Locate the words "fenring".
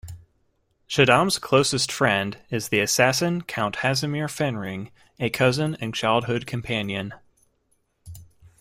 4.27-4.89